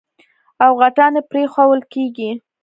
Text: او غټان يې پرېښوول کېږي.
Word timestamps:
او 0.63 0.71
غټان 0.81 1.13
يې 1.17 1.21
پرېښوول 1.31 1.81
کېږي. 1.93 2.29